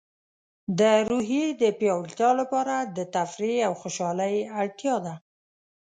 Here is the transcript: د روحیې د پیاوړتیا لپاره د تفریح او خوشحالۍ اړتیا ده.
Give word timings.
د 0.79 0.81
روحیې 1.09 1.45
د 1.61 1.63
پیاوړتیا 1.79 2.29
لپاره 2.41 2.75
د 2.97 2.99
تفریح 3.15 3.57
او 3.67 3.73
خوشحالۍ 3.81 4.35
اړتیا 4.61 4.95
ده. 5.05 5.13